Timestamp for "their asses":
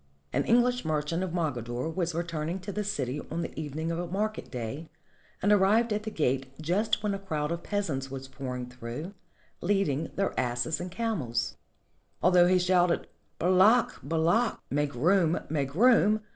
10.15-10.79